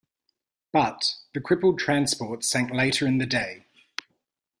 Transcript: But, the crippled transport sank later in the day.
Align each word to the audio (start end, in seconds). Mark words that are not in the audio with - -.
But, 0.73 1.13
the 1.35 1.39
crippled 1.39 1.77
transport 1.77 2.43
sank 2.43 2.71
later 2.71 3.05
in 3.05 3.19
the 3.19 3.27
day. 3.27 3.67